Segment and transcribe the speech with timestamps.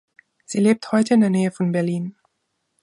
[0.45, 2.15] Sie lebt heute in der Nähe von Berlin.